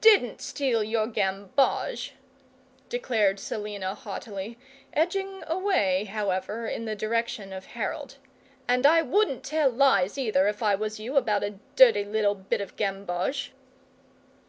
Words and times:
"DIDN'T 0.00 0.40
steal 0.40 0.82
your 0.82 1.06
gamboge," 1.06 2.14
declared 2.88 3.38
Selina, 3.38 3.94
haughtily, 3.94 4.58
edging 4.92 5.44
away, 5.46 6.02
however, 6.02 6.66
in 6.66 6.84
the 6.84 6.96
direction 6.96 7.52
of 7.52 7.66
Harold. 7.66 8.16
"And 8.66 8.84
I 8.84 9.02
wouldn't 9.02 9.44
tell 9.44 9.70
lies, 9.70 10.18
either, 10.18 10.48
if 10.48 10.64
I 10.64 10.74
was 10.74 10.98
you, 10.98 11.16
about 11.16 11.44
a 11.44 11.60
dirty 11.76 12.04
little 12.04 12.34
bit 12.34 12.60
of 12.60 12.74
gamboge." 12.74 13.52